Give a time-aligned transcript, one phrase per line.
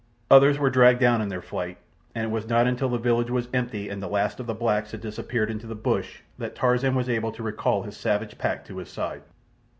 [0.31, 1.77] Others were dragged down in their flight,
[2.15, 4.93] and it was not until the village was empty and the last of the blacks
[4.93, 8.77] had disappeared into the bush that Tarzan was able to recall his savage pack to
[8.79, 9.21] his side.